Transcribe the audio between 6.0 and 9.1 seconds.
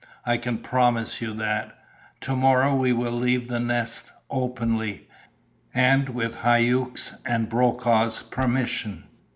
with Hauck's and Brokaw's permission.